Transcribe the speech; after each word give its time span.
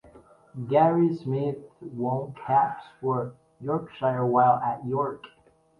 Gary 0.67 1.13
Smith 1.15 1.57
won 1.79 2.33
cap(s) 2.33 2.83
for 2.99 3.35
Yorkshire 3.61 4.25
while 4.25 4.57
at 4.57 4.83
York. 4.83 5.21